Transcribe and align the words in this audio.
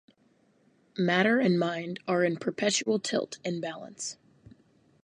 Matter 0.97 1.39
and 1.39 1.59
mind 1.59 1.99
are 2.07 2.23
in 2.23 2.37
perpetual 2.37 2.97
tilt 2.97 3.37
and 3.45 3.61
balance. 3.61 4.17